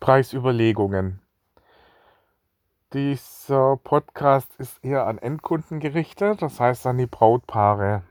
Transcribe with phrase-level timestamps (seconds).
[0.00, 1.20] Preisüberlegungen.
[2.92, 8.02] Dieser Podcast ist eher an Endkunden gerichtet, das heißt an die Brautpaare.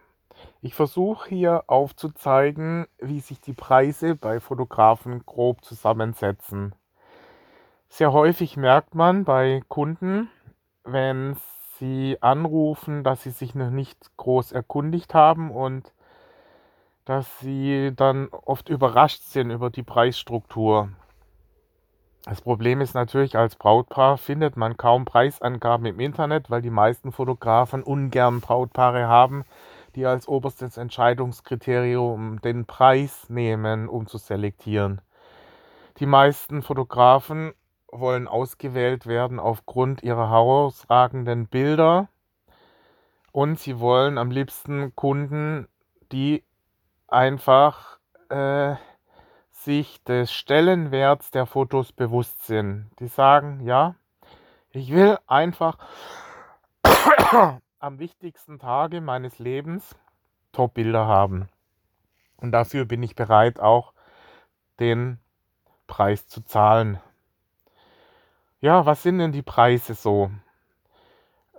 [0.61, 6.75] Ich versuche hier aufzuzeigen, wie sich die Preise bei Fotografen grob zusammensetzen.
[7.89, 10.29] Sehr häufig merkt man bei Kunden,
[10.83, 11.38] wenn
[11.79, 15.93] sie anrufen, dass sie sich noch nicht groß erkundigt haben und
[17.05, 20.89] dass sie dann oft überrascht sind über die Preisstruktur.
[22.23, 27.12] Das Problem ist natürlich, als Brautpaar findet man kaum Preisangaben im Internet, weil die meisten
[27.12, 29.45] Fotografen ungern Brautpaare haben,
[29.95, 35.02] die als oberstes Entscheidungskriterium den Preis nehmen, um zu selektieren.
[35.99, 37.53] Die meisten Fotografen
[37.91, 42.09] wollen ausgewählt werden aufgrund ihrer herausragenden Bilder
[43.31, 45.68] und sie wollen am liebsten Kunden,
[46.12, 46.43] die
[47.07, 47.98] einfach
[48.29, 48.76] äh,
[49.67, 52.89] sich des Stellenwerts der Fotos bewusst sind.
[53.02, 53.96] Die sagen, ja,
[54.71, 55.77] ich will einfach
[57.79, 59.93] am wichtigsten Tage meines Lebens
[60.54, 61.49] Top-Bilder haben.
[62.38, 63.91] Und dafür bin ich bereit, auch
[64.79, 65.19] den
[65.85, 67.01] Preis zu zahlen.
[68.62, 70.31] Ja, was sind denn die Preise so?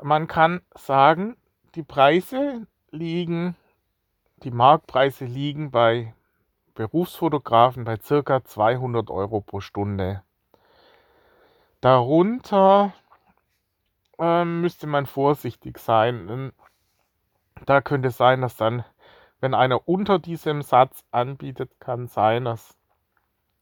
[0.00, 1.36] Man kann sagen,
[1.74, 3.54] die Preise liegen,
[4.44, 6.14] die Marktpreise liegen bei
[6.78, 10.22] Berufsfotografen bei circa 200 Euro pro Stunde.
[11.80, 12.92] Darunter
[14.20, 16.52] äh, müsste man vorsichtig sein.
[17.66, 18.84] Da könnte sein, dass dann,
[19.40, 22.78] wenn einer unter diesem Satz anbietet, kann sein, dass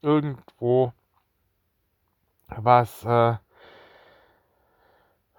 [0.03, 0.93] irgendwo
[2.49, 3.37] was äh,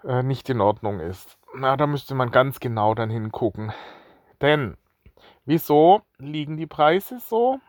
[0.02, 1.38] äh, nicht in Ordnung ist.
[1.54, 3.72] Na, da müsste man ganz genau dann hingucken.
[4.40, 4.76] Denn
[5.44, 7.60] wieso liegen die Preise so?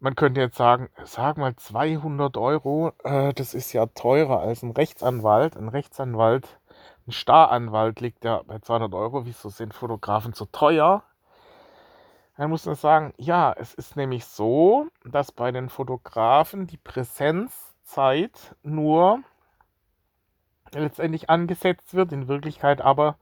[0.00, 4.70] Man könnte jetzt sagen, sag mal 200 Euro, äh, das ist ja teurer als ein
[4.70, 5.56] Rechtsanwalt.
[5.56, 6.60] Ein Rechtsanwalt,
[7.08, 9.26] ein Staranwalt liegt ja bei 200 Euro.
[9.26, 11.02] Wieso sind Fotografen so teuer?
[12.36, 18.54] Dann muss man sagen, ja, es ist nämlich so, dass bei den Fotografen die Präsenzzeit
[18.62, 19.20] nur
[20.72, 23.16] letztendlich angesetzt wird, in Wirklichkeit aber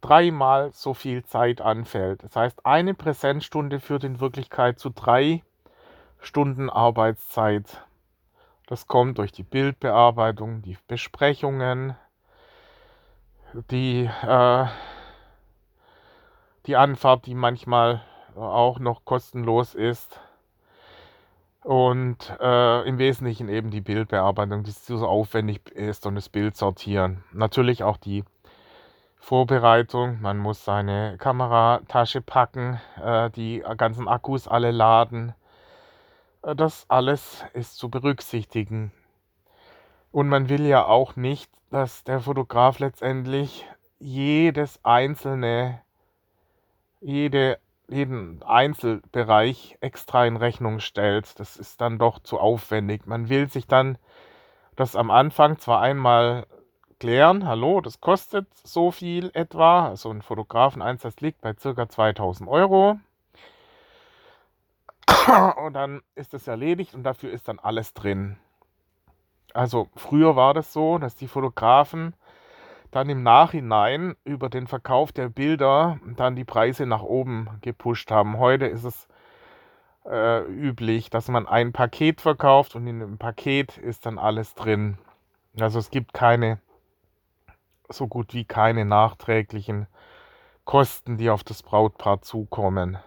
[0.00, 2.24] dreimal so viel Zeit anfällt.
[2.24, 5.44] Das heißt, eine Präsenzstunde führt in Wirklichkeit zu drei
[6.22, 7.84] Stunden Arbeitszeit.
[8.66, 11.96] Das kommt durch die Bildbearbeitung, die Besprechungen,
[13.70, 14.66] die, äh,
[16.66, 18.02] die Anfahrt, die manchmal
[18.36, 20.20] auch noch kostenlos ist.
[21.64, 27.24] Und äh, im Wesentlichen eben die Bildbearbeitung, die so aufwendig ist und das Bild sortieren.
[27.32, 28.24] Natürlich auch die
[29.16, 30.20] Vorbereitung.
[30.20, 35.41] Man muss seine Kameratasche packen, äh, die ganzen Akkus alle laden, äh,
[36.42, 38.92] das alles ist zu berücksichtigen.
[40.10, 43.66] Und man will ja auch nicht, dass der Fotograf letztendlich
[43.98, 45.80] jedes einzelne,
[47.00, 47.58] jede,
[47.88, 51.38] jeden Einzelbereich extra in Rechnung stellt.
[51.38, 53.06] Das ist dann doch zu aufwendig.
[53.06, 53.96] Man will sich dann
[54.76, 56.46] das am Anfang zwar einmal
[56.98, 61.88] klären, hallo, das kostet so viel etwa, also ein Fotografeneinsatz liegt bei ca.
[61.88, 63.00] 2000 Euro.
[65.56, 68.36] und dann ist es erledigt und dafür ist dann alles drin.
[69.54, 72.14] Also früher war das so, dass die Fotografen
[72.90, 78.38] dann im Nachhinein über den Verkauf der Bilder dann die Preise nach oben gepusht haben.
[78.38, 79.08] Heute ist es
[80.04, 84.98] äh, üblich, dass man ein Paket verkauft und in dem Paket ist dann alles drin.
[85.58, 86.60] Also es gibt keine,
[87.88, 89.86] so gut wie keine nachträglichen
[90.64, 92.98] Kosten, die auf das Brautpaar zukommen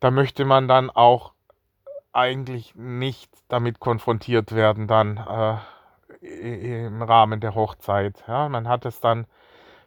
[0.00, 1.32] da möchte man dann auch
[2.12, 8.24] eigentlich nicht damit konfrontiert werden dann äh, im Rahmen der Hochzeit.
[8.26, 9.26] Ja, man hat es dann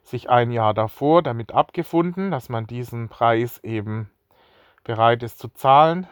[0.03, 4.09] sich ein Jahr davor damit abgefunden, dass man diesen Preis eben
[4.83, 6.07] bereit ist zu zahlen.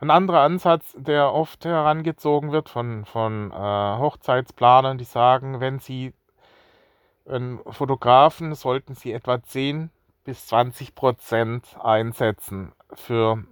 [0.00, 6.12] Ein anderer Ansatz, der oft herangezogen wird von, von äh, Hochzeitsplanern, die sagen, wenn sie
[7.26, 9.90] einen Fotografen, sollten sie etwa 10
[10.24, 13.44] bis 20 Prozent einsetzen für,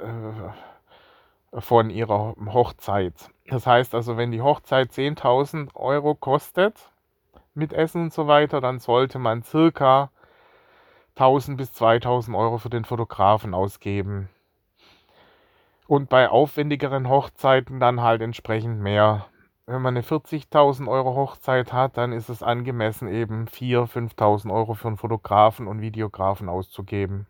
[0.00, 3.14] äh, von ihrer Hochzeit.
[3.46, 6.90] Das heißt also, wenn die Hochzeit 10.000 Euro kostet,
[7.54, 10.10] mit Essen und so weiter, dann sollte man circa
[11.16, 14.28] 1000 bis 2000 Euro für den Fotografen ausgeben.
[15.86, 19.26] Und bei aufwendigeren Hochzeiten dann halt entsprechend mehr
[19.66, 24.74] wenn man eine 40.000 Euro Hochzeit hat, dann ist es angemessen, eben 4.000, 5.000 Euro
[24.74, 27.26] für einen Fotografen und Videografen auszugeben.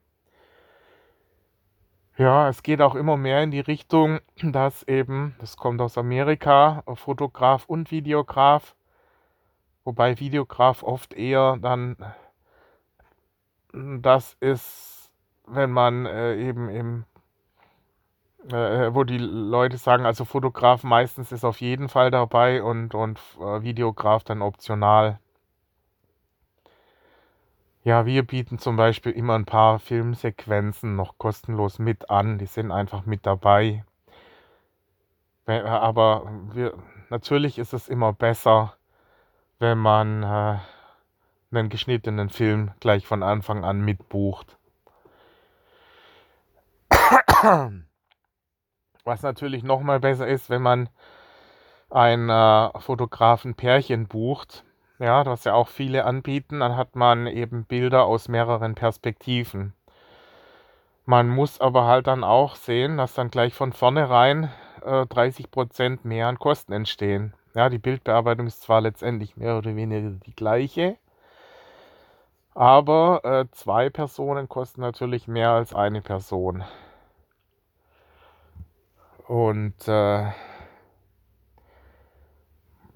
[2.16, 6.82] Ja, es geht auch immer mehr in die Richtung, dass eben, das kommt aus Amerika,
[6.94, 8.74] Fotograf und Videograf,
[9.84, 11.96] wobei Videograf oft eher dann
[13.72, 15.10] das ist,
[15.46, 17.04] wenn man äh, eben im
[18.50, 23.18] äh, wo die Leute sagen, also Fotograf meistens ist auf jeden Fall dabei und, und
[23.40, 25.18] äh, Videograf dann optional.
[27.84, 32.38] Ja, wir bieten zum Beispiel immer ein paar Filmsequenzen noch kostenlos mit an.
[32.38, 33.84] Die sind einfach mit dabei.
[35.46, 36.74] Äh, aber wir,
[37.10, 38.74] natürlich ist es immer besser,
[39.58, 40.58] wenn man äh,
[41.50, 44.56] einen geschnittenen Film gleich von Anfang an mitbucht.
[49.04, 50.88] Was natürlich noch mal besser ist, wenn man
[51.90, 54.64] ein äh, Fotografen-Pärchen bucht,
[54.98, 59.74] ja, was ja auch viele anbieten, dann hat man eben Bilder aus mehreren Perspektiven.
[61.04, 64.50] Man muss aber halt dann auch sehen, dass dann gleich von vornherein
[64.82, 67.34] äh, 30 Prozent mehr an Kosten entstehen.
[67.54, 70.96] Ja, die Bildbearbeitung ist zwar letztendlich mehr oder weniger die gleiche,
[72.54, 76.64] aber äh, zwei Personen kosten natürlich mehr als eine Person.
[79.26, 80.30] Und, äh,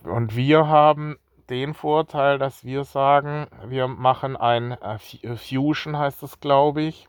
[0.04, 6.22] und wir haben den Vorteil, dass wir sagen, wir machen ein äh, äh, Fusion, heißt
[6.22, 7.08] es, glaube ich.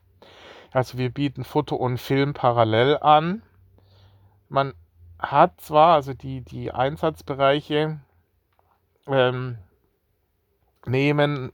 [0.72, 3.42] Also wir bieten Foto und Film parallel an.
[4.48, 4.74] Man
[5.18, 8.00] hat zwar, also die, die Einsatzbereiche
[9.08, 9.58] ähm,
[10.86, 11.52] nehmen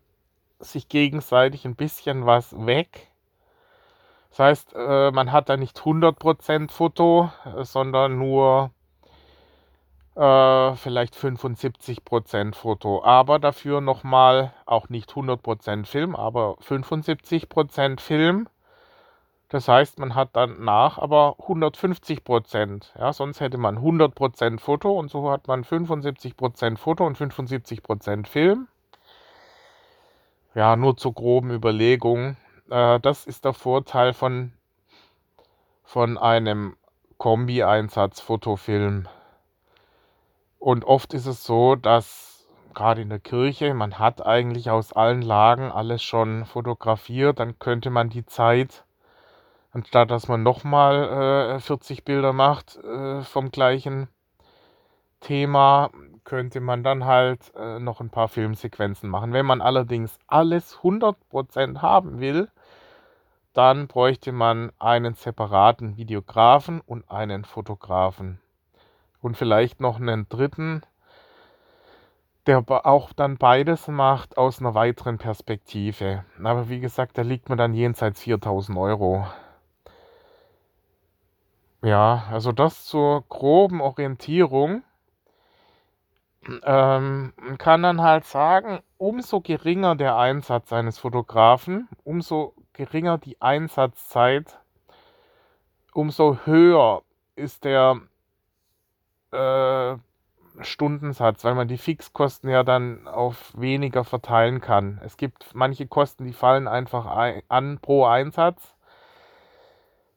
[0.60, 3.10] sich gegenseitig ein bisschen was weg.
[4.36, 8.72] Das heißt, äh, man hat da nicht 100% Foto, äh, sondern nur
[10.16, 13.02] äh, vielleicht 75% Foto.
[13.06, 18.50] Aber dafür nochmal auch nicht 100% Film, aber 75% Film.
[19.48, 22.88] Das heißt, man hat danach aber 150%.
[23.00, 28.68] Ja, sonst hätte man 100% Foto und so hat man 75% Foto und 75% Film.
[30.56, 32.36] Ja, nur zur groben Überlegung.
[32.70, 34.54] Äh, das ist der Vorteil von,
[35.84, 36.76] von einem
[37.18, 39.08] Kombi-Einsatz Fotofilm.
[40.60, 45.22] Und oft ist es so, dass gerade in der Kirche, man hat eigentlich aus allen
[45.22, 48.84] Lagen alles schon fotografiert, dann könnte man die Zeit,
[49.72, 54.10] anstatt dass man nochmal äh, 40 Bilder macht äh, vom gleichen
[55.22, 55.90] Thema,
[56.24, 59.34] könnte man dann halt äh, noch ein paar Filmsequenzen machen.
[59.34, 62.50] Wenn man allerdings alles 100% haben will,
[63.56, 68.40] dann bräuchte man einen separaten Videografen und einen Fotografen.
[69.22, 70.84] Und vielleicht noch einen dritten,
[72.48, 76.26] der auch dann beides macht aus einer weiteren Perspektive.
[76.44, 79.26] Aber wie gesagt, da liegt man dann jenseits 4000 Euro.
[81.82, 84.84] Ja, also das zur groben Orientierung.
[86.64, 94.60] Ähm, kann dann halt sagen, umso geringer der Einsatz eines Fotografen, umso geringer die Einsatzzeit,
[95.94, 97.02] umso höher
[97.36, 98.02] ist der
[99.32, 99.96] äh,
[100.62, 105.02] Stundensatz, weil man die Fixkosten ja dann auf weniger verteilen kann.
[105.04, 108.76] Es gibt manche Kosten, die fallen einfach ein, an pro Einsatz.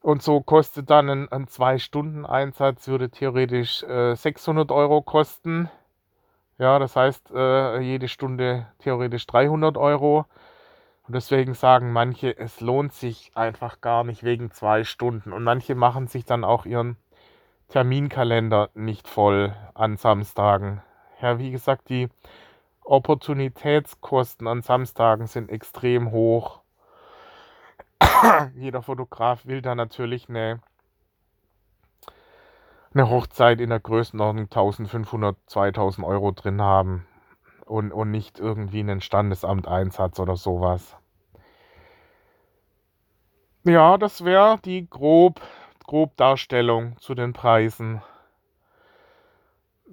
[0.01, 5.69] Und so kostet dann ein, ein 2-Stunden-Einsatz, würde theoretisch äh, 600 Euro kosten.
[6.57, 10.27] Ja, das heißt, äh, jede Stunde theoretisch 300 Euro.
[11.09, 15.33] Und deswegen sagen manche, es lohnt sich einfach gar nicht wegen zwei Stunden.
[15.33, 16.99] Und manche machen sich dann auch ihren
[17.69, 20.83] Terminkalender nicht voll an Samstagen.
[21.23, 22.11] Ja, wie gesagt, die
[22.85, 26.61] Opportunitätskosten an Samstagen sind extrem hoch.
[28.55, 30.61] Jeder Fotograf will da natürlich eine,
[32.93, 37.07] eine Hochzeit in der Größenordnung 1500, 2000 Euro drin haben
[37.69, 40.97] und, und nicht irgendwie einen Standesamteinsatz oder sowas.
[43.65, 45.41] Ja, das wäre die grob,
[45.87, 48.03] grob Darstellung zu den Preisen.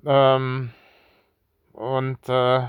[0.05, 0.71] Ähm,
[1.73, 2.67] und äh,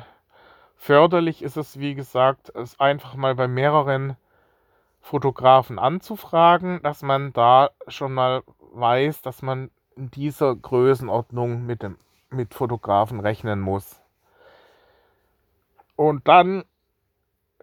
[0.75, 4.17] förderlich ist es, wie gesagt, es einfach mal bei mehreren
[5.01, 11.97] Fotografen anzufragen, dass man da schon mal weiß, dass man in dieser Größenordnung mit, dem,
[12.31, 14.03] mit Fotografen rechnen muss.
[15.97, 16.65] Und dann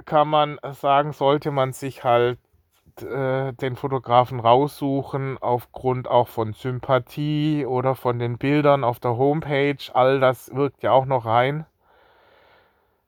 [0.06, 2.40] kann man sagen, sollte man sich halt
[3.02, 9.78] äh, den Fotografen raussuchen aufgrund auch von Sympathie oder von den Bildern auf der Homepage.
[9.94, 11.66] All das wirkt ja auch noch rein.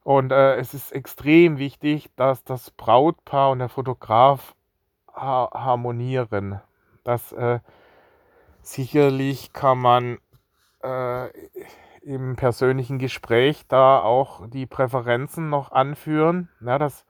[0.03, 4.55] Und äh, es ist extrem wichtig, dass das Brautpaar und der Fotograf
[5.15, 6.61] ha harmonieren.
[7.03, 7.59] Das äh,
[8.61, 10.19] sicherlich kann man
[10.83, 11.29] äh,
[12.05, 16.49] im persönlichen Gespräch da auch die Präferenzen noch anführen.
[16.61, 17.05] Ja, dass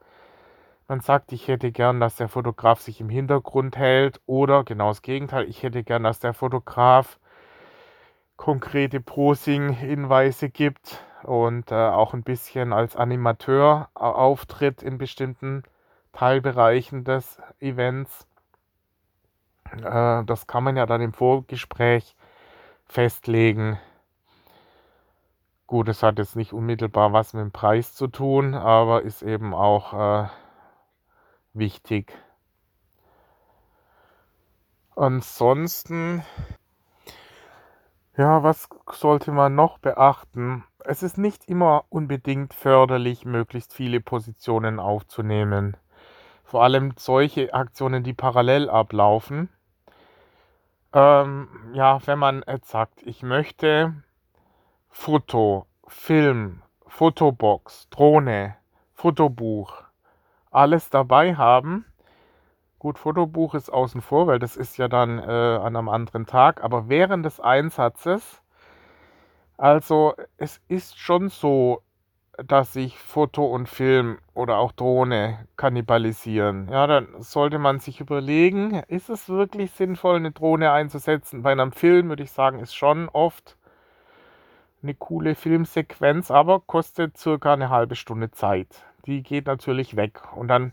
[0.88, 5.02] man sagt, ich hätte gern, dass der Fotograf sich im Hintergrund hält oder genau das
[5.02, 7.18] Gegenteil, ich hätte gern, dass der Fotograf
[8.36, 15.62] konkrete Posing-Hinweise gibt und äh, auch ein bisschen als Animateur auftritt in bestimmten
[16.12, 18.26] Teilbereichen des Events.
[19.72, 22.14] Äh, das kann man ja dann im Vorgespräch
[22.86, 23.78] festlegen.
[25.66, 29.52] Gut, es hat jetzt nicht unmittelbar was mit dem Preis zu tun, aber ist eben
[29.52, 30.28] auch äh,
[31.54, 32.12] wichtig.
[34.94, 36.22] Ansonsten,
[38.16, 40.64] ja, was sollte man noch beachten?
[40.84, 45.76] Es ist nicht immer unbedingt förderlich, möglichst viele Positionen aufzunehmen.
[46.44, 49.48] Vor allem solche Aktionen, die parallel ablaufen.
[50.92, 53.94] Ähm, ja, wenn man jetzt sagt, ich möchte
[54.98, 58.56] Foto, Film, Fotobox, Drohne,
[58.94, 59.84] Fotobuch,
[60.50, 61.84] alles dabei haben.
[62.80, 66.64] Gut, Fotobuch ist außen vor, weil das ist ja dann äh, an einem anderen Tag,
[66.64, 68.42] aber während des Einsatzes,
[69.58, 71.82] also es ist schon so,
[72.44, 76.68] dass sich Foto und Film oder auch Drohne kannibalisieren.
[76.68, 81.42] Ja, dann sollte man sich überlegen, ist es wirklich sinnvoll, eine Drohne einzusetzen?
[81.42, 83.56] Bei einem Film würde ich sagen, ist schon oft
[84.86, 88.84] eine coole Filmsequenz, aber kostet circa eine halbe Stunde Zeit.
[89.06, 90.22] Die geht natürlich weg.
[90.34, 90.72] Und dann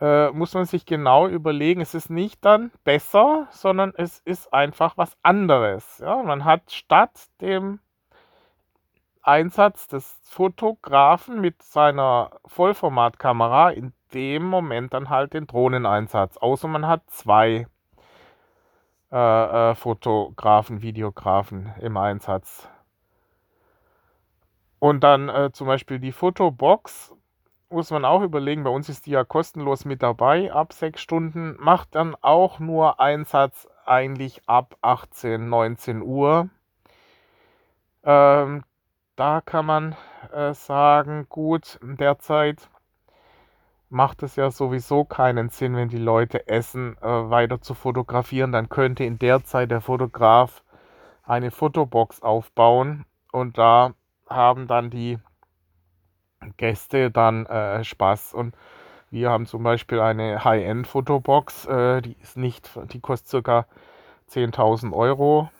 [0.00, 4.98] äh, muss man sich genau überlegen, es ist nicht dann besser, sondern es ist einfach
[4.98, 5.98] was anderes.
[5.98, 6.22] Ja?
[6.22, 7.80] Man hat statt dem
[9.22, 16.36] Einsatz des Fotografen mit seiner Vollformatkamera in dem Moment dann halt den Drohneneinsatz.
[16.36, 17.66] Außer man hat zwei
[19.12, 22.68] äh, äh, Fotografen, Videografen im Einsatz.
[24.78, 27.12] Und dann äh, zum Beispiel die Fotobox
[27.68, 31.56] muss man auch überlegen, bei uns ist die ja kostenlos mit dabei, ab sechs Stunden,
[31.58, 36.48] macht dann auch nur Einsatz eigentlich ab 18, 19 Uhr.
[38.04, 38.62] Ähm,
[39.16, 39.96] da kann man
[40.32, 42.68] äh, sagen, gut, derzeit
[43.88, 48.52] macht es ja sowieso keinen Sinn, wenn die Leute essen, äh, weiter zu fotografieren.
[48.52, 50.62] Dann könnte in der Zeit der Fotograf
[51.24, 53.94] eine Fotobox aufbauen und da
[54.28, 55.18] haben dann die
[56.56, 58.34] Gäste dann äh, Spaß.
[58.34, 58.54] Und
[59.10, 63.66] wir haben zum Beispiel eine High-End-Fotobox, äh, die ist nicht, die kostet ca.
[64.30, 65.50] 10.000 Euro.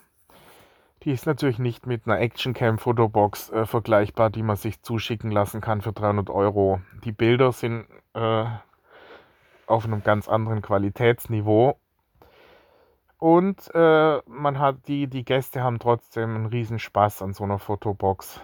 [1.03, 5.81] Die ist natürlich nicht mit einer Actioncam-Fotobox äh, vergleichbar, die man sich zuschicken lassen kann
[5.81, 6.81] für 300 Euro.
[7.05, 8.45] Die Bilder sind äh,
[9.67, 11.77] auf einem ganz anderen Qualitätsniveau.
[13.19, 17.59] Und äh, man hat die, die Gäste haben trotzdem einen riesen Spaß an so einer
[17.59, 18.41] Fotobox.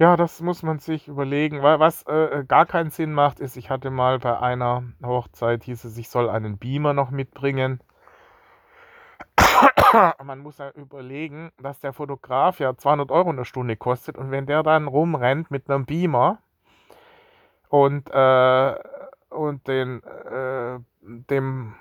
[0.00, 1.62] Ja, das muss man sich überlegen.
[1.62, 5.84] Weil was äh, gar keinen Sinn macht, ist, ich hatte mal bei einer Hochzeit, hieß
[5.84, 7.80] es, ich soll einen Beamer noch mitbringen.
[10.24, 14.30] man muss ja überlegen, dass der Fotograf ja 200 Euro in der Stunde kostet und
[14.30, 16.38] wenn der dann rumrennt mit einem Beamer
[17.68, 18.74] und, äh,
[19.30, 21.74] und den, äh, dem,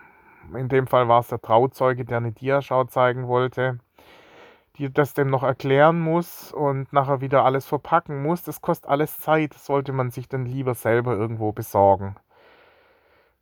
[0.55, 3.79] in dem Fall war es der Trauzeuge, der eine Diaschau zeigen wollte,
[4.79, 9.19] die das dem noch erklären muss und nachher wieder alles verpacken muss, das kostet alles
[9.19, 9.53] Zeit.
[9.53, 12.15] Das sollte man sich dann lieber selber irgendwo besorgen.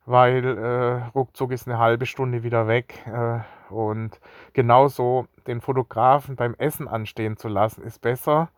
[0.05, 3.05] Weil äh, ruckzuck ist eine halbe Stunde wieder weg.
[3.05, 3.39] Äh,
[3.71, 4.19] und
[4.53, 8.49] genauso den Fotografen beim Essen anstehen zu lassen, ist besser.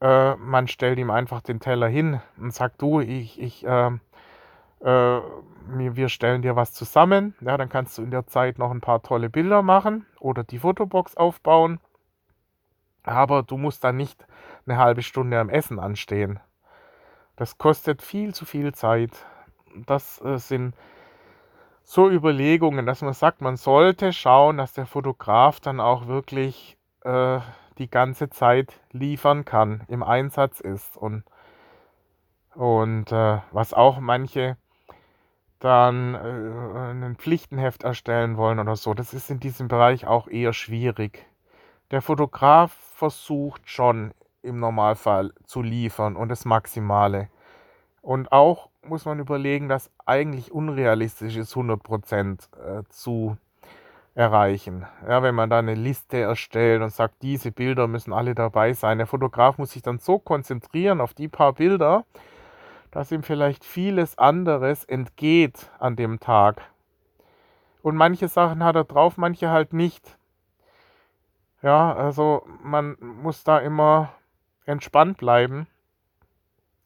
[0.00, 3.90] Äh, man stellt ihm einfach den Teller hin und sagt, du, ich, ich, äh,
[4.86, 5.20] äh,
[5.68, 7.34] wir stellen dir was zusammen.
[7.40, 10.60] Ja, dann kannst du in der Zeit noch ein paar tolle Bilder machen oder die
[10.60, 11.80] Fotobox aufbauen.
[13.02, 14.26] Aber du musst dann nicht
[14.66, 16.40] eine halbe Stunde am Essen anstehen.
[17.34, 19.26] Das kostet viel zu viel Zeit.
[19.86, 20.74] Das äh, sind
[21.82, 27.40] so Überlegungen, dass man sagt, man sollte schauen, dass der Fotograf dann auch wirklich äh,
[27.78, 30.96] die ganze Zeit liefern kann, im Einsatz ist.
[30.96, 31.24] Und,
[32.54, 34.56] und äh, was auch manche
[35.58, 38.94] dann äh, ein Pflichtenheft erstellen wollen oder so.
[38.94, 41.26] Das ist in diesem Bereich auch eher schwierig.
[41.90, 47.28] Der Fotograf versucht schon im Normalfall zu liefern und das Maximale.
[48.02, 53.36] Und auch muss man überlegen, dass eigentlich unrealistisch ist, 100% äh, zu
[54.14, 54.86] erreichen.
[55.06, 58.98] Ja, wenn man da eine Liste erstellt und sagt, diese Bilder müssen alle dabei sein.
[58.98, 62.04] Der Fotograf muss sich dann so konzentrieren auf die paar Bilder,
[62.96, 66.62] dass ihm vielleicht vieles anderes entgeht an dem Tag.
[67.82, 70.16] Und manche Sachen hat er drauf, manche halt nicht.
[71.60, 74.14] Ja, also man muss da immer
[74.64, 75.66] entspannt bleiben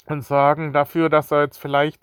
[0.07, 2.03] und sagen dafür, dass er jetzt vielleicht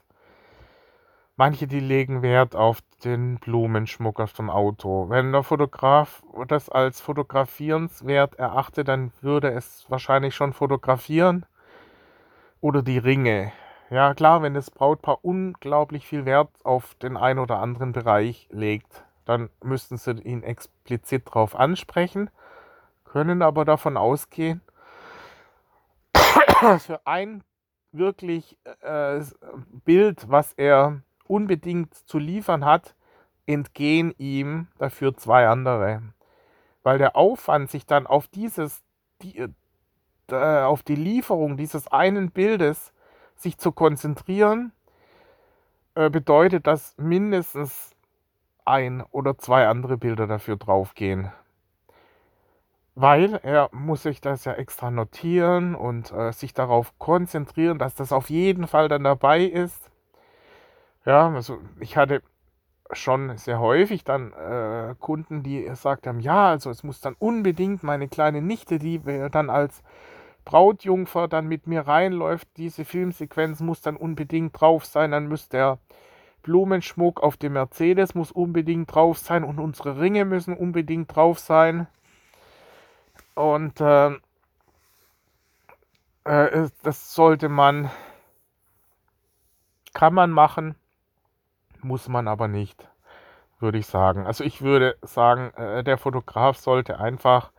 [1.35, 5.09] manche, die legen Wert auf den Blumenschmuck auf dem Auto.
[5.09, 11.45] Wenn der Fotograf das als fotografierenswert erachtet, dann würde es wahrscheinlich schon fotografieren.
[12.61, 13.51] Oder die Ringe.
[13.89, 19.05] Ja, klar, wenn das Brautpaar unglaublich viel Wert auf den einen oder anderen Bereich legt,
[19.23, 22.29] dann müssten sie ihn explizit darauf ansprechen,
[23.05, 24.61] können aber davon ausgehen,
[26.79, 27.43] für ein
[27.93, 29.21] wirklich äh,
[29.85, 32.93] Bild, was er unbedingt zu liefern hat,
[33.45, 36.01] entgehen ihm dafür zwei andere.
[36.83, 38.83] Weil der Aufwand, sich dann auf dieses,
[39.21, 39.47] die,
[40.29, 42.91] äh, auf die Lieferung dieses einen Bildes
[43.41, 44.71] sich zu konzentrieren,
[45.95, 47.95] äh, bedeutet, dass mindestens
[48.65, 51.31] ein oder zwei andere Bilder dafür draufgehen.
[52.95, 58.11] Weil er muss sich das ja extra notieren und äh, sich darauf konzentrieren, dass das
[58.11, 59.89] auf jeden Fall dann dabei ist.
[61.05, 62.21] Ja, also ich hatte
[62.91, 67.83] schon sehr häufig dann äh, Kunden, die gesagt haben, ja, also es muss dann unbedingt
[67.83, 68.99] meine kleine Nichte, die
[69.31, 69.83] dann als
[70.47, 75.79] Brautjungfer dann mit mir reinläuft, diese Filmsequenz muss dann unbedingt drauf sein, dann müsste der
[76.41, 81.87] Blumenschmuck auf dem Mercedes muss unbedingt drauf sein und unsere Ringe müssen unbedingt drauf sein.
[83.35, 84.13] Und äh,
[86.23, 87.91] äh, das sollte man,
[89.93, 90.75] kann man machen
[91.81, 92.87] muss man aber nicht,
[93.59, 94.25] würde ich sagen.
[94.25, 97.51] Also ich würde sagen, äh, der Fotograf sollte einfach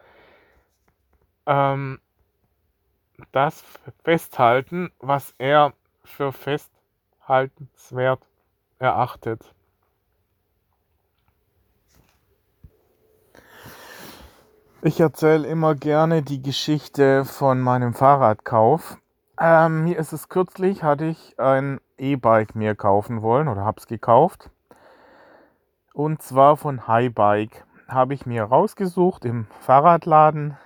[1.47, 2.00] ähm,
[3.33, 3.65] das
[4.05, 5.73] festhalten, was er
[6.05, 8.21] für festhaltenswert
[8.79, 9.55] erachtet.
[14.81, 18.97] Ich erzähle immer gerne die Geschichte von meinem Fahrradkauf.
[19.41, 23.89] Ähm, mir ist es kürzlich, hatte ich ein E-Bike mir kaufen wollen oder habe es
[23.89, 24.50] gekauft.
[25.93, 30.57] Und zwar von Highbike habe ich mir rausgesucht im Fahrradladen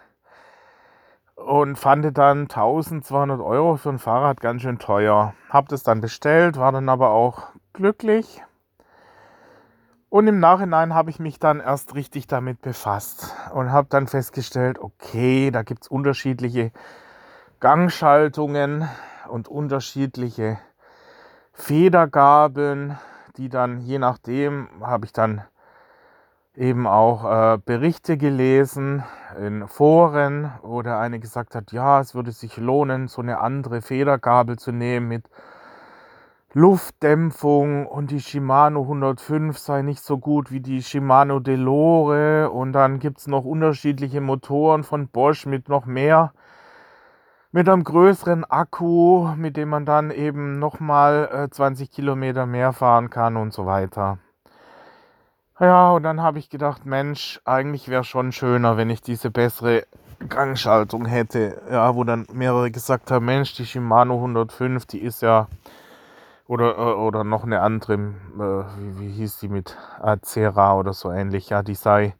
[1.46, 5.34] und fand dann 1200 Euro für ein Fahrrad ganz schön teuer.
[5.48, 8.42] Habe das dann bestellt, war dann aber auch glücklich.
[10.08, 14.78] Und im Nachhinein habe ich mich dann erst richtig damit befasst und habe dann festgestellt,
[14.78, 16.70] okay, da gibt es unterschiedliche
[17.60, 18.88] Gangschaltungen
[19.28, 20.58] und unterschiedliche
[21.54, 22.98] Federgabeln,
[23.36, 25.44] die dann je nachdem habe ich dann
[26.56, 29.02] eben auch äh, Berichte gelesen
[29.40, 33.80] in Foren, wo der eine gesagt hat, ja, es würde sich lohnen, so eine andere
[33.80, 35.24] Federgabel zu nehmen mit
[36.54, 42.98] Luftdämpfung und die Shimano 105 sei nicht so gut wie die Shimano Delore und dann
[42.98, 46.34] gibt es noch unterschiedliche Motoren von Bosch mit noch mehr
[47.52, 53.08] mit einem größeren Akku, mit dem man dann eben nochmal äh, 20 Kilometer mehr fahren
[53.10, 54.18] kann und so weiter.
[55.60, 59.84] Ja, und dann habe ich gedacht, Mensch, eigentlich wäre schon schöner, wenn ich diese bessere
[60.28, 61.60] Gangschaltung hätte.
[61.70, 65.48] Ja, wo dann mehrere gesagt haben, Mensch, die Shimano 105, die ist ja
[66.46, 71.10] oder, äh, oder noch eine andere, äh, wie, wie hieß die mit Acera oder so
[71.10, 72.14] ähnlich, ja, die sei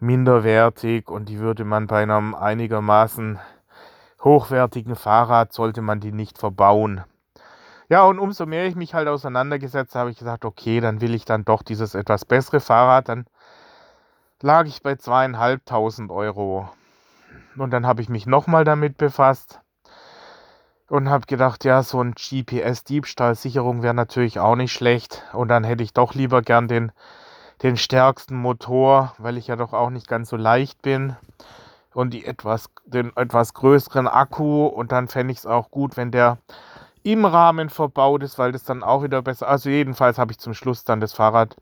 [0.00, 3.38] minderwertig und die würde man bei einem einigermaßen
[4.22, 7.02] hochwertigen Fahrrad sollte man die nicht verbauen.
[7.90, 11.24] Ja, und umso mehr ich mich halt auseinandergesetzt habe, ich gesagt, okay, dann will ich
[11.24, 13.08] dann doch dieses etwas bessere Fahrrad.
[13.08, 13.26] Dann
[14.42, 16.68] lag ich bei zweieinhalbtausend Euro.
[17.56, 19.60] Und dann habe ich mich nochmal damit befasst
[20.88, 25.24] und habe gedacht, ja, so ein GPS-Diebstahlsicherung wäre natürlich auch nicht schlecht.
[25.32, 26.92] Und dann hätte ich doch lieber gern den,
[27.62, 31.16] den stärksten Motor, weil ich ja doch auch nicht ganz so leicht bin
[31.94, 36.10] und die etwas, den etwas größeren Akku und dann fände ich es auch gut, wenn
[36.10, 36.38] der
[37.02, 39.48] im Rahmen verbaut ist, weil das dann auch wieder besser.
[39.48, 41.56] Also jedenfalls habe ich zum Schluss dann das Fahrrad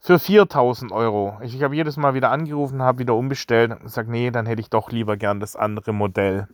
[0.00, 1.38] für 4000 Euro.
[1.42, 4.60] Ich, ich habe jedes Mal wieder angerufen, habe wieder umbestellt und gesagt, nee, dann hätte
[4.60, 6.48] ich doch lieber gern das andere Modell.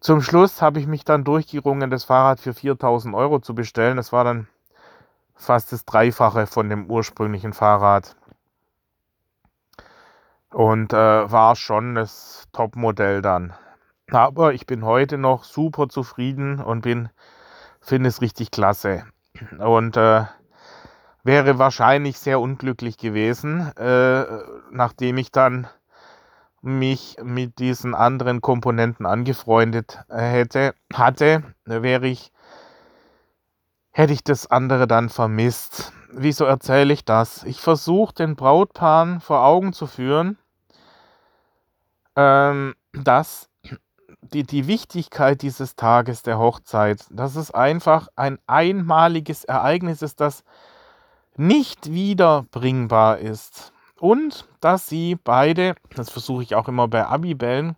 [0.00, 3.96] Zum Schluss habe ich mich dann durchgerungen, das Fahrrad für 4000 Euro zu bestellen.
[3.96, 4.48] Das war dann
[5.34, 8.16] fast das Dreifache von dem ursprünglichen Fahrrad
[10.50, 13.52] und äh, war schon das Topmodell dann.
[14.10, 17.08] Aber ich bin heute noch super zufrieden und bin
[17.80, 19.04] finde es richtig klasse
[19.58, 20.24] und äh,
[21.24, 24.24] wäre wahrscheinlich sehr unglücklich gewesen, äh,
[24.70, 25.66] nachdem ich dann
[26.62, 32.32] mich mit diesen anderen Komponenten angefreundet äh, hätte, hatte, wäre ich
[33.92, 35.92] hätte ich das andere dann vermisst.
[36.12, 37.44] wieso erzähle ich das?
[37.44, 40.38] Ich versuche den Brautpaaren vor Augen zu führen,
[42.14, 43.48] ähm, dass
[44.32, 50.44] die, die Wichtigkeit dieses Tages der Hochzeit, dass es einfach ein einmaliges Ereignis ist, das
[51.36, 53.72] nicht wiederbringbar ist.
[53.98, 57.76] Und dass sie beide, das versuche ich auch immer bei Abibellen,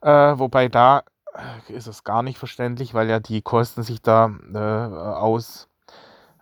[0.00, 1.02] äh, wobei da
[1.34, 5.68] äh, ist es gar nicht verständlich, weil ja die Kosten sich da äh, aus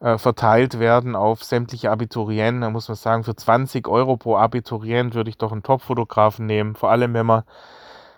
[0.01, 2.61] äh, verteilt werden auf sämtliche Abiturienten.
[2.63, 6.75] Da muss man sagen, für 20 Euro pro Abiturient würde ich doch einen Top-Fotografen nehmen.
[6.75, 7.45] Vor allem, wenn man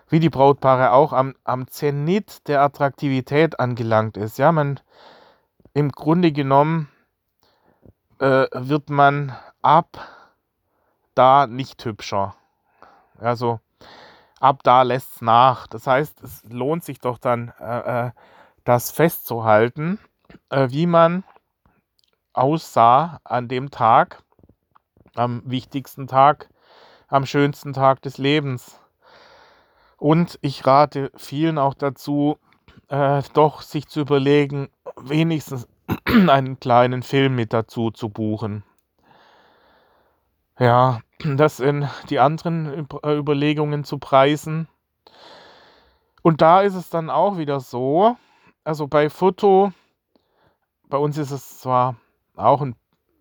[0.09, 4.37] wie die Brautpaare auch am, am Zenit der Attraktivität angelangt ist.
[4.37, 4.79] Ja, man
[5.73, 6.89] im Grunde genommen
[8.19, 9.99] äh, wird man ab
[11.15, 12.35] da nicht hübscher.
[13.19, 13.59] Also
[14.39, 15.67] ab da lässt es nach.
[15.67, 18.11] Das heißt, es lohnt sich doch dann, äh, äh,
[18.63, 19.99] das festzuhalten,
[20.49, 21.23] äh, wie man
[22.33, 24.23] aussah an dem Tag,
[25.15, 26.49] am wichtigsten Tag,
[27.07, 28.79] am schönsten Tag des Lebens.
[29.99, 32.37] Und ich rate vielen auch dazu,
[32.87, 35.67] äh, doch sich zu überlegen, wenigstens
[36.05, 38.63] einen kleinen Film mit dazu zu buchen.
[40.57, 44.67] Ja, das sind die anderen äh, Überlegungen zu preisen.
[46.21, 48.17] Und da ist es dann auch wieder so,
[48.63, 49.71] also bei Foto,
[50.89, 51.95] bei uns ist es zwar
[52.35, 52.75] auch ein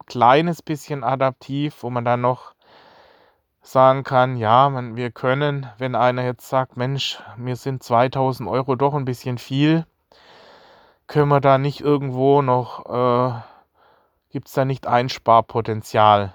[0.06, 2.54] kleines bisschen adaptiv, wo man dann noch
[3.60, 8.76] sagen kann, ja, man, wir können, wenn einer jetzt sagt, Mensch, mir sind 2000 Euro
[8.76, 9.84] doch ein bisschen viel,
[11.06, 13.40] können wir da nicht irgendwo noch, äh,
[14.30, 16.34] gibt es da nicht Einsparpotenzial?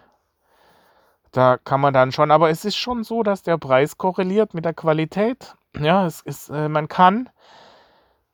[1.32, 4.66] Da kann man dann schon, aber es ist schon so, dass der Preis korreliert mit
[4.66, 5.56] der Qualität.
[5.80, 7.30] Ja, es ist, äh, man kann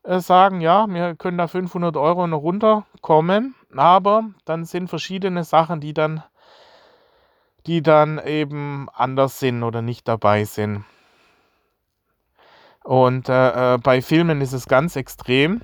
[0.02, 5.80] äh, sagen, ja, wir können da 500 Euro noch runterkommen, aber dann sind verschiedene Sachen,
[5.80, 6.22] die dann,
[7.66, 10.84] die dann eben anders sind oder nicht dabei sind.
[12.82, 15.60] Und äh, äh bei Filmen ist es ganz extrem.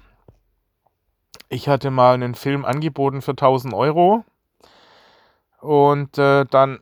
[1.49, 4.25] Ich hatte mal einen Film angeboten für 1000 Euro
[5.61, 6.81] und äh, dann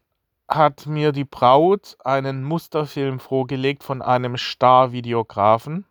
[0.49, 5.87] hat mir die Braut einen Musterfilm vorgelegt von einem Star-Videografen.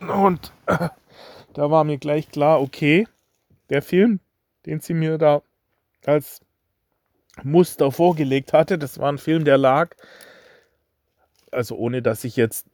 [0.00, 0.88] Und äh,
[1.54, 3.06] da war mir gleich klar, okay,
[3.70, 4.20] der Film,
[4.66, 5.42] den sie mir da
[6.04, 6.40] als
[7.42, 9.94] Muster vorgelegt hatte, das war ein Film, der lag,
[11.50, 12.66] also ohne dass ich jetzt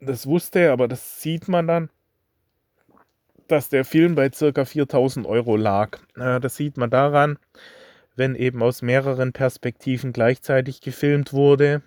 [0.00, 1.90] das wusste, aber das sieht man dann,
[3.48, 5.98] dass der Film bei circa 4000 Euro lag.
[6.14, 7.38] Das sieht man daran,
[8.16, 11.82] wenn eben aus mehreren Perspektiven gleichzeitig gefilmt wurde,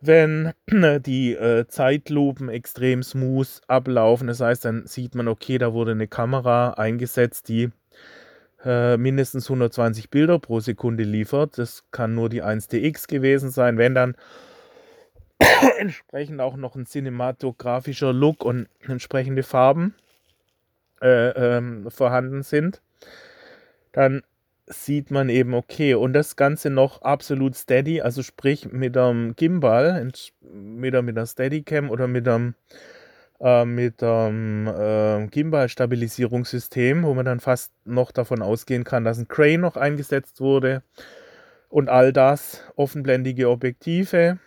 [0.00, 4.28] wenn die äh, Zeitlupen extrem smooth ablaufen.
[4.28, 7.70] Das heißt, dann sieht man, okay, da wurde eine Kamera eingesetzt, die
[8.66, 11.56] äh, mindestens 120 Bilder pro Sekunde liefert.
[11.56, 13.78] Das kann nur die 1DX gewesen sein.
[13.78, 14.16] Wenn dann
[15.78, 19.94] entsprechend auch noch ein cinematografischer Look und entsprechende Farben
[21.00, 22.82] äh, ähm, vorhanden sind,
[23.92, 24.22] dann
[24.66, 30.04] sieht man eben, okay, und das Ganze noch absolut steady, also sprich mit einem Gimbal,
[30.04, 32.56] mit, mit einer Steadicam oder mit einem,
[33.40, 39.28] äh, mit einem äh, Gimbal-Stabilisierungssystem, wo man dann fast noch davon ausgehen kann, dass ein
[39.28, 40.82] Crane noch eingesetzt wurde
[41.68, 44.38] und all das, offenblendige Objektive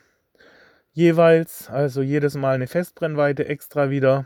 [0.93, 4.25] jeweils, also jedes Mal eine Festbrennweite extra wieder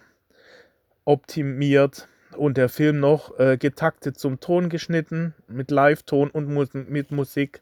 [1.06, 7.12] optimiert und der Film noch äh, getaktet zum Ton geschnitten, mit Live-Ton und mu mit
[7.12, 7.62] Musik.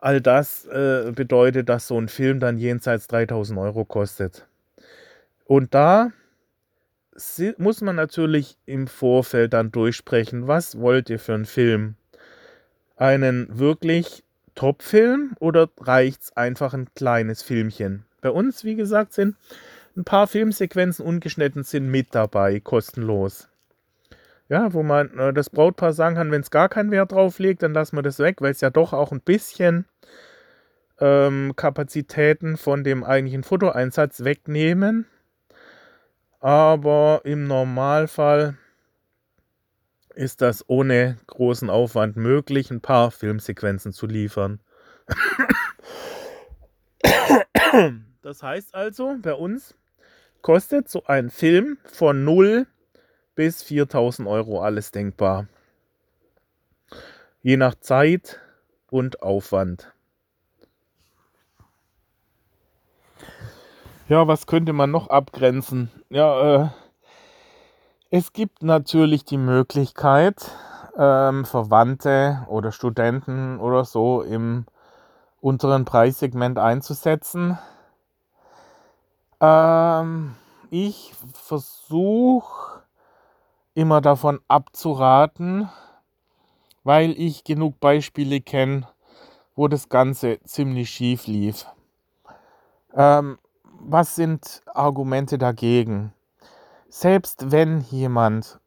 [0.00, 4.46] All das äh, bedeutet, dass so ein Film dann jenseits 3000 Euro kostet.
[5.46, 6.10] Und da
[7.56, 11.94] muss man natürlich im Vorfeld dann durchsprechen, was wollt ihr für einen Film?
[12.96, 18.04] Einen wirklich Top-Film oder reicht es einfach ein kleines Filmchen?
[18.20, 19.36] Bei uns, wie gesagt, sind
[19.96, 23.48] ein paar Filmsequenzen ungeschnitten sind mit dabei, kostenlos.
[24.48, 27.62] Ja, wo man äh, das Brautpaar sagen kann, wenn es gar keinen Wert drauf legt,
[27.62, 29.86] dann lassen wir das weg, weil es ja doch auch ein bisschen
[31.00, 35.06] ähm, Kapazitäten von dem eigentlichen Fotoeinsatz wegnehmen.
[36.40, 38.56] Aber im Normalfall
[40.14, 44.60] ist das ohne großen Aufwand möglich, ein paar Filmsequenzen zu liefern.
[48.22, 49.74] Das heißt also, bei uns
[50.42, 52.66] kostet so ein Film von 0
[53.34, 55.46] bis 4000 Euro alles denkbar.
[57.42, 58.40] Je nach Zeit
[58.90, 59.92] und Aufwand.
[64.08, 65.90] Ja, was könnte man noch abgrenzen?
[66.10, 66.68] Ja, äh,
[68.10, 70.50] Es gibt natürlich die Möglichkeit,
[70.96, 74.64] ähm, Verwandte oder Studenten oder so im
[75.40, 77.58] unteren Preissegment einzusetzen.
[79.40, 80.36] Ähm,
[80.70, 82.82] ich versuche
[83.74, 85.68] immer davon abzuraten,
[86.84, 88.88] weil ich genug Beispiele kenne,
[89.56, 91.66] wo das Ganze ziemlich schief lief.
[92.94, 93.38] Ähm,
[93.80, 96.12] was sind Argumente dagegen?
[96.88, 98.60] Selbst wenn jemand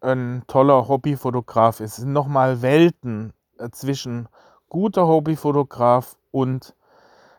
[0.00, 4.28] ein toller Hobbyfotograf ist, sind nochmal Welten äh, zwischen
[4.68, 6.74] guter Hobbyfotograf und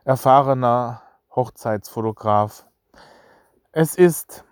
[0.04, 1.02] erfahrener
[1.36, 2.66] Hochzeitsfotograf.
[3.72, 4.44] Es ist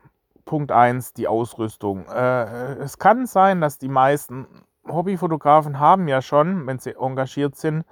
[0.46, 2.06] Punkt 1 die Ausrüstung.
[2.08, 4.48] Äh, es kann sein, dass die meisten
[4.88, 7.86] Hobbyfotografen haben ja schon, wenn sie engagiert sind,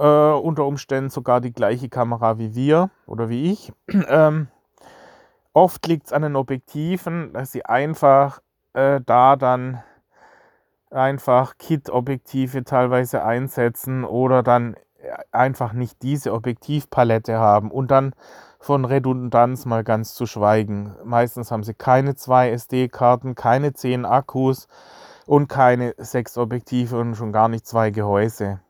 [0.00, 3.72] äh, unter Umständen sogar die gleiche Kamera wie wir oder wie ich.
[4.08, 4.48] Ähm,
[5.52, 8.40] oft liegt es an den Objektiven, dass sie einfach
[8.72, 9.82] äh, da dann
[10.90, 14.74] einfach Kit-Objektive teilweise einsetzen oder dann
[15.32, 18.14] einfach nicht diese Objektivpalette haben und dann
[18.58, 20.94] von Redundanz mal ganz zu schweigen.
[21.04, 24.66] Meistens haben sie keine zwei SD-Karten, keine zehn Akkus
[25.26, 28.60] und keine sechs Objektive und schon gar nicht zwei Gehäuse.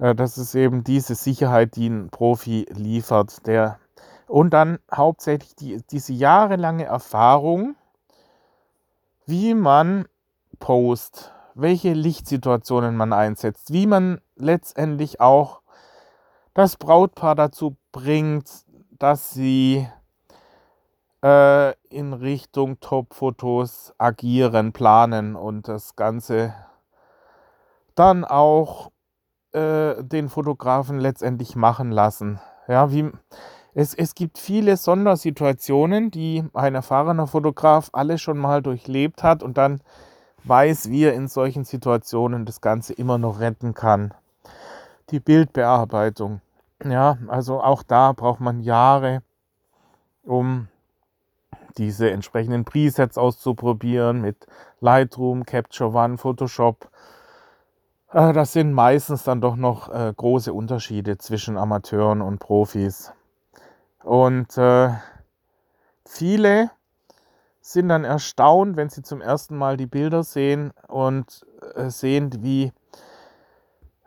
[0.00, 3.46] Äh, das ist eben diese Sicherheit, die ein Profi liefert.
[3.46, 3.78] Der
[4.26, 7.74] und dann hauptsächlich die, diese jahrelange Erfahrung,
[9.26, 10.06] wie man
[10.60, 15.62] post, welche Lichtsituationen man einsetzt, wie man letztendlich auch
[16.54, 18.48] das Brautpaar dazu bringt,
[18.98, 19.88] dass sie
[21.24, 26.54] äh, in Richtung Top-Fotos agieren, planen und das Ganze
[27.96, 28.92] dann auch
[29.52, 32.40] äh, den Fotografen letztendlich machen lassen.
[32.68, 33.10] Ja, wie,
[33.74, 39.58] es, es gibt viele Sondersituationen, die ein erfahrener Fotograf alle schon mal durchlebt hat und
[39.58, 39.80] dann
[40.44, 44.14] weiß, wie er in solchen Situationen das Ganze immer noch retten kann.
[45.10, 46.40] Die Bildbearbeitung.
[46.84, 49.22] Ja, also auch da braucht man Jahre,
[50.24, 50.68] um
[51.76, 54.46] diese entsprechenden Presets auszuprobieren mit
[54.80, 56.90] Lightroom, Capture One, Photoshop.
[58.12, 63.12] Äh, das sind meistens dann doch noch äh, große Unterschiede zwischen Amateuren und Profis.
[64.02, 64.90] Und äh,
[66.06, 66.70] viele
[67.60, 72.72] sind dann erstaunt, wenn sie zum ersten Mal die Bilder sehen und äh, sehen, wie,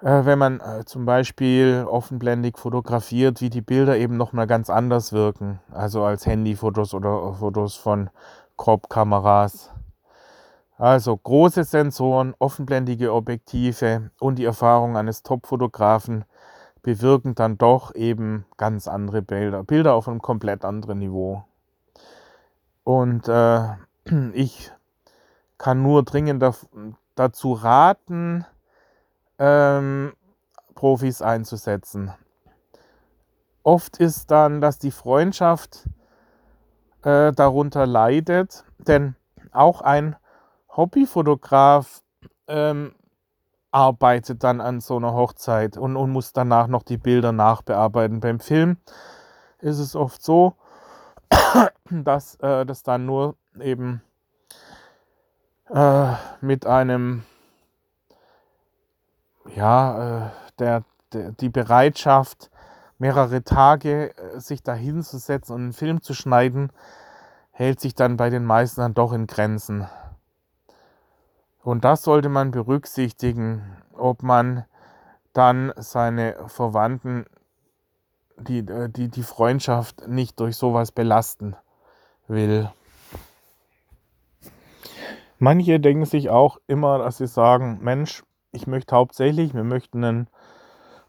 [0.01, 5.13] äh, wenn man äh, zum Beispiel offenblendig fotografiert, wie die Bilder eben nochmal ganz anders
[5.13, 5.59] wirken.
[5.71, 8.09] Also als Handyfotos oder Fotos von
[8.57, 9.72] Crop-Kameras.
[10.83, 16.25] Also große Sensoren, offenblendige Objektive und die Erfahrung eines Top-Fotografen
[16.81, 19.63] bewirken dann doch eben ganz andere Bilder.
[19.63, 21.45] Bilder auf einem komplett anderen Niveau.
[22.83, 23.61] Und äh,
[24.33, 24.73] ich
[25.57, 26.43] kann nur dringend
[27.15, 28.45] dazu raten,
[29.39, 30.11] ähm,
[30.75, 32.13] Profis einzusetzen.
[33.63, 35.87] Oft ist dann, dass die Freundschaft
[37.03, 39.15] äh, darunter leidet, denn
[39.53, 40.17] auch ein
[40.75, 42.01] Hobbyfotograf
[42.47, 42.95] ähm,
[43.71, 48.19] arbeitet dann an so einer Hochzeit und, und muss danach noch die Bilder nachbearbeiten.
[48.19, 48.77] Beim Film
[49.59, 50.55] ist es oft so,
[51.89, 54.01] dass äh, das dann nur eben
[55.69, 57.23] äh, mit einem,
[59.55, 62.51] ja, äh, der, der, die Bereitschaft,
[62.99, 66.71] mehrere Tage äh, sich da hinzusetzen und einen Film zu schneiden,
[67.51, 69.87] hält sich dann bei den meisten dann doch in Grenzen.
[71.63, 74.65] Und das sollte man berücksichtigen, ob man
[75.31, 77.25] dann seine Verwandten,
[78.37, 81.55] die, äh, die, die Freundschaft nicht durch sowas belasten
[82.27, 82.69] will.
[85.39, 90.27] Manche denken sich auch immer, dass sie sagen, Mensch, ich möchte hauptsächlich, wir möchten ein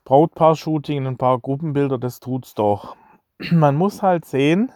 [0.04, 2.96] Brautpaar-Shooting, ein paar Gruppenbilder, das tut's doch.
[3.50, 4.72] Man muss halt sehen,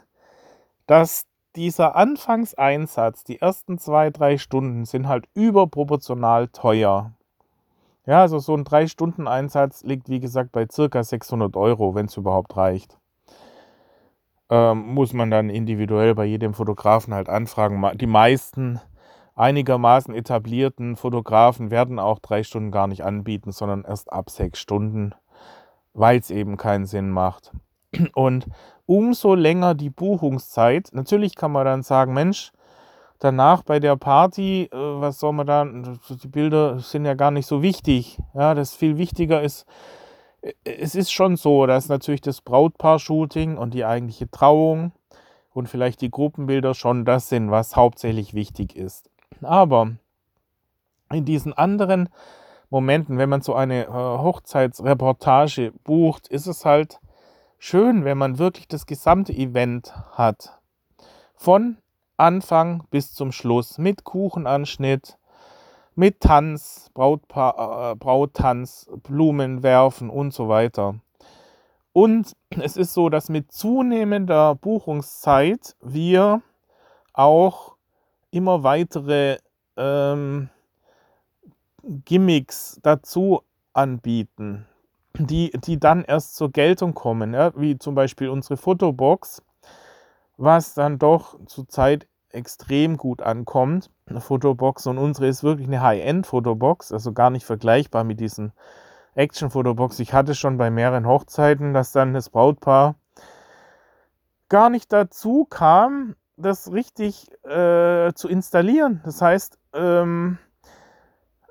[0.87, 1.25] dass
[1.59, 7.13] dieser Anfangseinsatz, die ersten zwei, drei Stunden, sind halt überproportional teuer.
[8.07, 12.57] Ja, also so ein 3-Stunden-Einsatz liegt, wie gesagt, bei circa 600 Euro, wenn es überhaupt
[12.57, 12.97] reicht.
[14.49, 17.85] Ähm, muss man dann individuell bei jedem Fotografen halt anfragen.
[17.99, 18.81] Die meisten
[19.35, 25.13] einigermaßen etablierten Fotografen werden auch drei Stunden gar nicht anbieten, sondern erst ab sechs Stunden,
[25.93, 27.53] weil es eben keinen Sinn macht.
[28.15, 28.47] Und
[28.87, 32.53] umso länger die Buchungszeit, natürlich kann man dann sagen, Mensch,
[33.19, 37.47] danach bei der Party, äh, was soll man da, die Bilder sind ja gar nicht
[37.47, 38.19] so wichtig.
[38.35, 39.67] Ja, das viel wichtiger ist,
[40.43, 44.93] äh, es ist schon so, dass natürlich das Brautpaar-Shooting und die eigentliche Trauung
[45.53, 49.11] und vielleicht die Gruppenbilder schon das sind, was hauptsächlich wichtig ist.
[49.43, 49.93] Aber
[51.11, 52.09] in diesen anderen
[52.71, 57.01] Momenten, wenn man so eine äh, Hochzeitsreportage bucht, ist es halt
[57.59, 60.59] schön, wenn man wirklich das gesamte Event hat.
[61.35, 61.79] Von
[62.17, 65.19] Anfang bis zum Schluss mit Kuchenanschnitt,
[65.95, 71.01] mit Tanz, Brautpa äh, Brauttanz, Blumen werfen und so weiter.
[71.93, 76.43] Und es ist so, dass mit zunehmender Buchungszeit wir
[77.13, 77.75] auch
[78.31, 79.39] immer weitere
[79.77, 80.49] ähm,
[81.83, 83.43] Gimmicks dazu
[83.73, 84.68] anbieten,
[85.19, 87.53] die, die dann erst zur Geltung kommen, ja?
[87.57, 89.43] wie zum Beispiel unsere Fotobox,
[90.37, 93.91] was dann doch zurzeit extrem gut ankommt.
[94.07, 98.53] Eine Fotobox und unsere ist wirklich eine High-End-Fotobox, also gar nicht vergleichbar mit diesen
[99.15, 99.99] Action-Fotobox.
[99.99, 102.95] Ich hatte schon bei mehreren Hochzeiten, dass dann das Brautpaar
[104.49, 109.01] gar nicht dazu kam, das richtig äh, zu installieren.
[109.05, 110.39] Das heißt, ähm,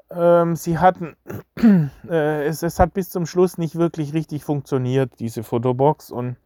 [0.09, 1.15] ähm, sie hatten,
[2.09, 6.11] äh, es, es hat bis zum Schluss nicht wirklich richtig funktioniert, diese Fotobox.
[6.11, 6.37] Und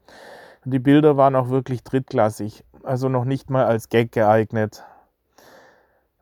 [0.65, 4.83] die Bilder waren auch wirklich drittklassig, also noch nicht mal als Gag geeignet.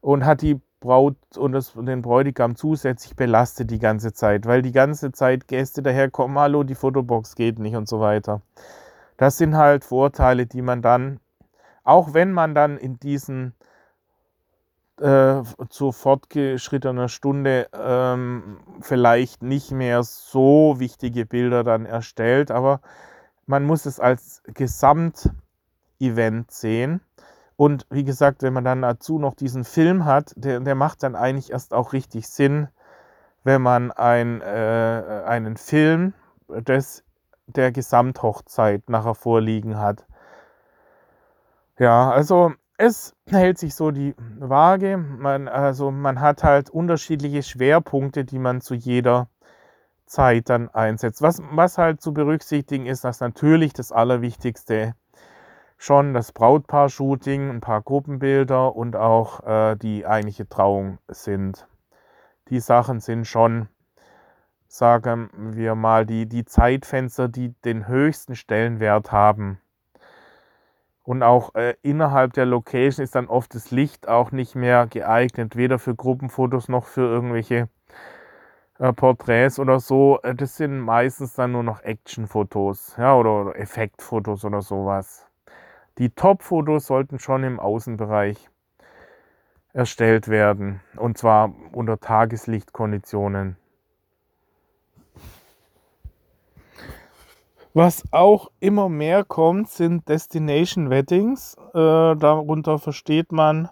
[0.01, 4.71] Und hat die Braut und, das, den Bräutigam zusätzlich belastet die ganze Zeit, weil die
[4.71, 8.41] ganze Zeit Gäste daherkommen, hallo, die Fotobox geht nicht und so weiter.
[9.17, 11.19] Das sind halt Vorteile, die man dann,
[11.83, 13.53] auch wenn man dann in diesen
[15.01, 22.81] äh, zu fortgeschrittener Stunde ähm, vielleicht nicht mehr so wichtige Bilder dann erstellt, aber
[23.45, 25.31] man muss es als Gesamtevent
[26.51, 27.01] sehen.
[27.55, 31.15] Und wie gesagt, wenn man dann dazu noch diesen Film hat, der, der macht dann
[31.15, 32.69] eigentlich erst auch richtig Sinn,
[33.43, 36.13] wenn man ein, äh, einen Film
[36.47, 37.03] des,
[37.47, 40.05] der Gesamthochzeit nachher vorliegen hat.
[41.77, 44.95] Ja, also es hält sich so die Waage.
[44.97, 49.27] Man, also man hat halt unterschiedliche Schwerpunkte, die man zu jeder
[50.05, 51.21] Zeit dann einsetzt.
[51.21, 54.95] Was, was halt zu berücksichtigen ist, dass natürlich das Allerwichtigste
[55.77, 61.67] schon das Brautpaar-Shooting, ein paar Gruppenbilder und auch äh, die eigentliche Trauung sind.
[62.47, 63.67] Die Sachen sind schon,
[64.69, 69.59] sagen wir mal, die, die Zeitfenster, die den höchsten Stellenwert haben
[71.09, 75.55] und auch äh, innerhalb der Location ist dann oft das Licht auch nicht mehr geeignet,
[75.55, 77.67] weder für Gruppenfotos noch für irgendwelche
[78.77, 80.19] äh, Porträts oder so.
[80.21, 85.25] Äh, das sind meistens dann nur noch Actionfotos ja, oder, oder Effektfotos oder sowas.
[85.97, 88.47] Die Top-Fotos sollten schon im Außenbereich
[89.73, 93.57] erstellt werden und zwar unter Tageslichtkonditionen.
[97.73, 101.55] Was auch immer mehr kommt, sind Destination Weddings.
[101.73, 103.69] Äh, darunter versteht man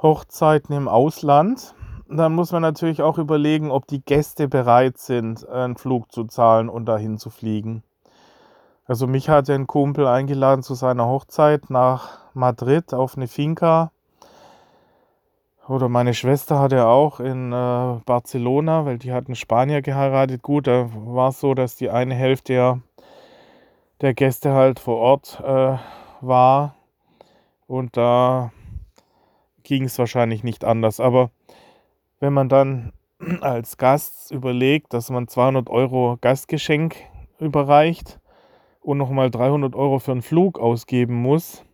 [0.00, 1.74] Hochzeiten im Ausland.
[2.08, 6.68] Dann muss man natürlich auch überlegen, ob die Gäste bereit sind, einen Flug zu zahlen
[6.68, 7.82] und dahin zu fliegen.
[8.84, 13.91] Also mich hat ein Kumpel eingeladen zu seiner Hochzeit nach Madrid auf eine Finca
[15.68, 20.42] oder meine Schwester hatte auch in äh, Barcelona, weil die hatten Spanier geheiratet.
[20.42, 22.80] Gut, da war es so, dass die eine Hälfte der,
[24.00, 25.76] der Gäste halt vor Ort äh,
[26.20, 26.74] war.
[27.66, 28.52] Und da
[29.62, 30.98] ging es wahrscheinlich nicht anders.
[30.98, 31.30] Aber
[32.18, 32.92] wenn man dann
[33.40, 36.96] als Gast überlegt, dass man 200 Euro Gastgeschenk
[37.38, 38.18] überreicht
[38.80, 41.64] und nochmal 300 Euro für einen Flug ausgeben muss,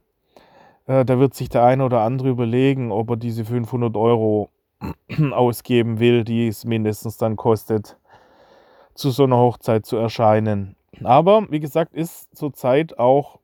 [0.89, 4.51] äh, da wird sich der eine oder andere überlegen, ob er diese 500 Euro
[5.31, 7.97] ausgeben will, die es mindestens dann kostet,
[8.95, 10.75] zu so einer Hochzeit zu erscheinen.
[11.05, 13.39] Aber wie gesagt, ist zurzeit auch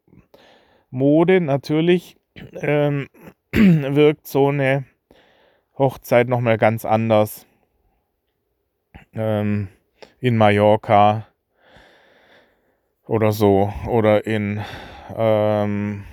[0.90, 1.40] Mode.
[1.40, 2.16] Natürlich
[2.54, 3.08] ähm,
[3.52, 4.84] wirkt so eine
[5.78, 7.46] Hochzeit nochmal ganz anders.
[9.12, 9.68] Ähm,
[10.18, 11.26] in Mallorca
[13.06, 13.72] oder so.
[13.86, 14.62] Oder in
[15.14, 16.04] ähm,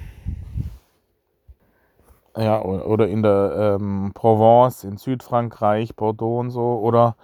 [2.38, 7.15] ja, oder in der ähm, Provence in Südfrankreich, Bordeaux und so, oder,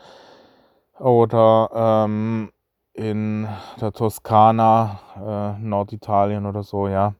[1.00, 2.52] oder ähm,
[2.94, 3.48] in
[3.80, 7.14] der Toskana, äh, Norditalien oder so, ja.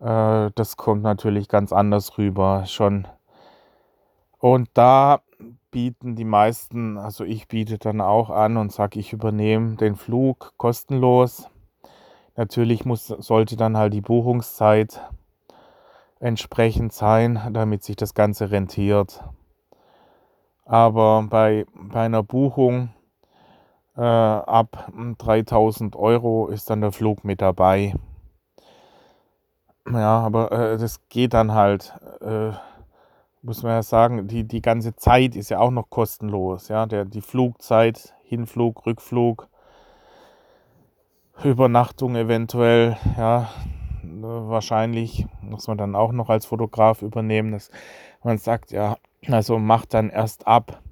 [0.00, 3.06] Äh, das kommt natürlich ganz anders rüber schon.
[4.38, 5.20] Und da
[5.70, 10.52] bieten die meisten, also ich biete dann auch an und sage, ich übernehme den Flug
[10.56, 11.48] kostenlos.
[12.36, 15.00] Natürlich muss, sollte dann halt die Buchungszeit
[16.24, 19.22] entsprechend sein, damit sich das Ganze rentiert.
[20.64, 22.88] Aber bei, bei einer Buchung
[23.94, 27.94] äh, ab 3000 Euro ist dann der Flug mit dabei.
[29.86, 32.52] Ja, aber äh, das geht dann halt, äh,
[33.42, 36.68] muss man ja sagen, die, die ganze Zeit ist ja auch noch kostenlos.
[36.68, 39.46] Ja, der, die Flugzeit, Hinflug, Rückflug,
[41.42, 43.50] Übernachtung eventuell, ja,
[44.20, 47.70] wahrscheinlich muss man dann auch noch als Fotograf übernehmen, dass
[48.22, 48.96] man sagt, ja,
[49.28, 50.82] also macht dann erst ab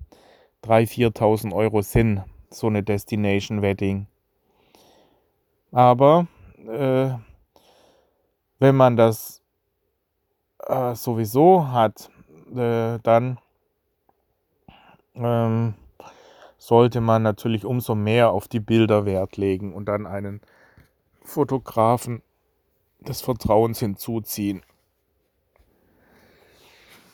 [0.65, 4.07] 3.000, 4.000 Euro Sinn, so eine Destination Wedding.
[5.73, 6.27] Aber
[6.69, 7.11] äh,
[8.59, 9.43] wenn man das
[10.67, 12.11] äh, sowieso hat,
[12.55, 13.39] äh, dann
[15.15, 15.75] ähm,
[16.59, 20.41] sollte man natürlich umso mehr auf die Bilder Wert legen und dann einen
[21.23, 22.23] Fotografen
[23.03, 24.63] des Vertrauens hinzuziehen.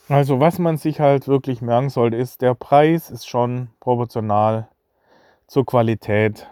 [0.09, 4.68] Also was man sich halt wirklich merken sollte, ist, der Preis ist schon proportional
[5.47, 6.49] zur Qualität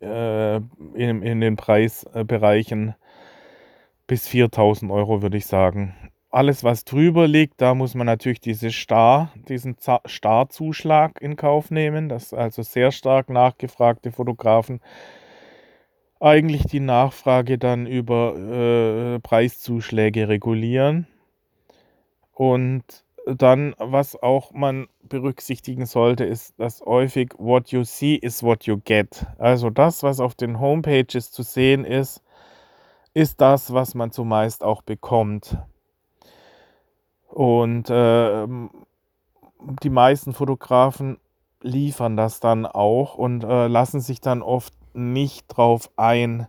[0.00, 2.94] äh, in, in den Preisbereichen
[4.08, 5.94] bis 4000 Euro, würde ich sagen.
[6.30, 12.08] Alles, was drüber liegt, da muss man natürlich diese Star, diesen Starzuschlag in Kauf nehmen,
[12.08, 14.80] dass also sehr stark nachgefragte Fotografen
[16.20, 21.06] eigentlich die Nachfrage dann über äh, Preiszuschläge regulieren.
[22.32, 22.84] Und
[23.26, 28.78] dann, was auch man berücksichtigen sollte, ist, dass häufig what you see is what you
[28.84, 29.26] get.
[29.38, 32.22] Also das, was auf den Homepages zu sehen ist,
[33.14, 35.58] ist das, was man zumeist auch bekommt.
[37.28, 38.46] Und äh,
[39.82, 41.18] die meisten Fotografen
[41.62, 46.46] liefern das dann auch und äh, lassen sich dann oft nicht drauf ein,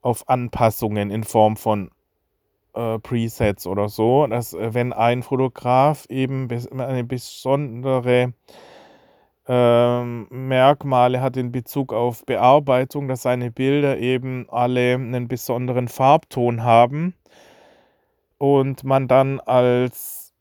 [0.00, 1.90] auf Anpassungen in Form von
[2.74, 6.48] äh, Presets oder so, dass äh, wenn ein Fotograf eben
[6.78, 8.34] eine besondere
[9.48, 16.62] ähm, Merkmale hat in Bezug auf Bearbeitung, dass seine Bilder eben alle einen besonderen Farbton
[16.62, 17.14] haben
[18.38, 20.32] und man dann als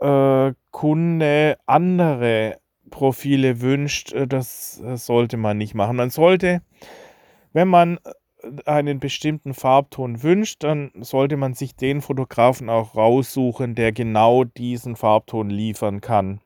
[0.00, 2.59] äh, Kunde andere
[2.90, 5.96] Profile wünscht, äh, das äh, sollte man nicht machen.
[5.96, 6.62] Man sollte,
[7.52, 7.98] wenn man
[8.64, 14.96] einen bestimmten Farbton wünscht, dann sollte man sich den Fotografen auch raussuchen, der genau diesen
[14.96, 16.40] Farbton liefern kann.